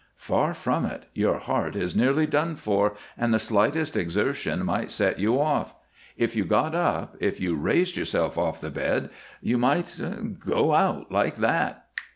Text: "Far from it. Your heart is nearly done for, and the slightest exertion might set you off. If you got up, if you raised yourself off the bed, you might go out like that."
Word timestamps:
"Far 0.17 0.55
from 0.55 0.87
it. 0.87 1.03
Your 1.13 1.37
heart 1.37 1.75
is 1.75 1.95
nearly 1.95 2.25
done 2.25 2.55
for, 2.55 2.95
and 3.15 3.31
the 3.31 3.37
slightest 3.37 3.95
exertion 3.95 4.65
might 4.65 4.89
set 4.89 5.19
you 5.19 5.39
off. 5.39 5.75
If 6.17 6.35
you 6.35 6.43
got 6.43 6.73
up, 6.73 7.15
if 7.19 7.39
you 7.39 7.53
raised 7.55 7.95
yourself 7.97 8.35
off 8.35 8.61
the 8.61 8.71
bed, 8.71 9.11
you 9.43 9.59
might 9.59 10.01
go 10.39 10.73
out 10.73 11.11
like 11.11 11.35
that." 11.37 11.85